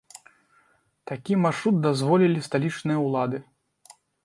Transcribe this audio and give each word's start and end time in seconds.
Такі 1.11 1.33
маршрут 1.43 1.77
дазволілі 1.87 2.39
сталічныя 2.49 2.99
ўлады. 3.07 3.37